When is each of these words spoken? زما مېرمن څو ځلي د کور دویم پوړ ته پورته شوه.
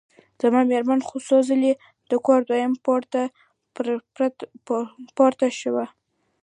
زما 0.41 0.61
مېرمن 0.71 0.99
څو 1.27 1.37
ځلي 1.49 1.73
د 2.09 2.13
کور 2.25 2.39
دویم 2.49 2.73
پوړ 2.83 3.01
ته 3.13 3.21
پورته 5.15 5.47
شوه. 5.59 5.85